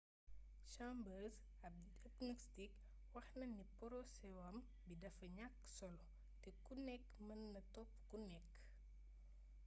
[0.73, 1.73] chambers ab
[2.07, 2.71] agnostic
[3.15, 6.05] wax na ni poroséwam bi dafa ñakk solo
[6.41, 8.51] te ku nekk mën naa topp ku nekk